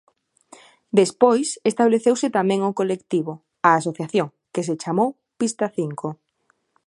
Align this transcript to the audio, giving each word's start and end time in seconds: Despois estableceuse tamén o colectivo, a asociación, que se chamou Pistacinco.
Despois 0.99 1.47
estableceuse 1.71 2.27
tamén 2.37 2.59
o 2.69 2.75
colectivo, 2.79 3.33
a 3.67 3.69
asociación, 3.79 4.27
que 4.53 4.65
se 4.67 4.75
chamou 4.81 5.09
Pistacinco. 5.39 6.07